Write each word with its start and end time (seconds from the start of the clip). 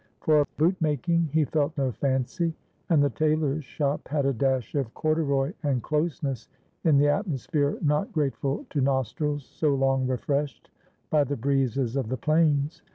For 0.21 0.47
boot 0.57 0.75
making 0.81 1.25
he 1.31 1.45
felt 1.45 1.77
no 1.77 1.91
fancy, 1.91 2.55
and 2.89 3.03
the 3.03 3.11
tailor's 3.11 3.63
shop 3.63 4.07
had 4.07 4.25
a 4.25 4.33
dash 4.33 4.73
of 4.73 4.91
corduroy 4.95 5.53
and 5.61 5.83
closeness 5.83 6.49
in 6.83 6.97
the 6.97 7.07
atmosphere 7.07 7.77
not 7.83 8.11
grateful 8.11 8.65
to 8.71 8.81
nostrils 8.81 9.45
so 9.45 9.75
long 9.75 10.07
refreshed 10.07 10.71
by 11.11 11.23
the 11.23 11.37
breezes 11.37 11.95
of 11.95 12.09
the 12.09 12.17
plains. 12.17 12.81